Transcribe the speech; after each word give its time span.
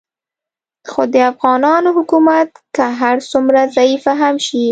خو 0.89 1.01
د 1.13 1.15
افغانانو 1.31 1.89
حکومت 1.97 2.49
که 2.75 2.85
هر 3.01 3.17
څومره 3.31 3.59
ضعیفه 3.77 4.13
هم 4.21 4.35
شي 4.45 4.59